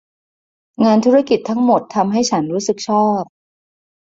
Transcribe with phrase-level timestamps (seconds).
[0.83, 3.23] งานธุรกิจทั้งหมดทำให้ฉันรู้สึกชอบ